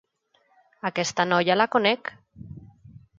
Aquesta 0.89 1.25
noia 1.31 1.57
la 1.61 1.67
conec! 1.75 2.11